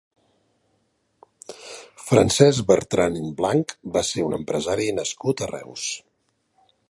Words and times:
Francesc 2.05 2.67
Bertran 2.71 3.21
Blanch 3.41 3.77
va 3.99 4.05
ser 4.13 4.27
un 4.31 4.37
empresari 4.41 4.91
nascut 5.01 5.43
a 5.49 5.53
Reus. 5.55 5.85